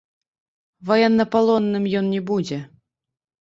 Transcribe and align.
Ваеннапалонным 0.91 1.83
ён 2.01 2.05
не 2.15 2.21
будзе. 2.31 2.59